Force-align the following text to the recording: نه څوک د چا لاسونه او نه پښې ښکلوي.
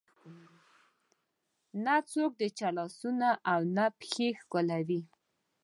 نه 1.85 1.95
څوک 2.11 2.31
د 2.41 2.43
چا 2.57 2.69
لاسونه 2.77 3.29
او 3.51 3.59
نه 3.75 3.85
پښې 3.99 4.27
ښکلوي. 4.39 5.01